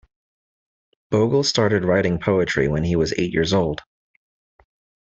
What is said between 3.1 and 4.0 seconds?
eight years old.